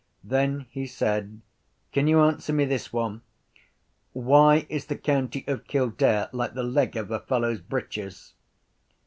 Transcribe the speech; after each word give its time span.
Then 0.23 0.65
he 0.71 0.87
said: 0.87 1.41
—Can 1.91 2.07
you 2.07 2.21
answer 2.21 2.51
me 2.51 2.65
this 2.65 2.91
one? 2.91 3.21
Why 4.13 4.65
is 4.67 4.87
the 4.87 4.97
county 4.97 5.43
of 5.47 5.67
Kildare 5.67 6.27
like 6.31 6.55
the 6.55 6.63
leg 6.63 6.97
of 6.97 7.11
a 7.11 7.19
fellow’s 7.19 7.59
breeches? 7.59 8.33